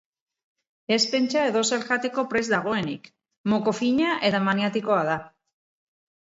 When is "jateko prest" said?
1.91-2.55